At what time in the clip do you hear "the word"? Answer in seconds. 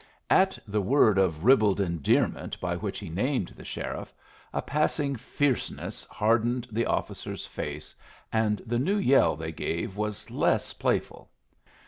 0.67-1.19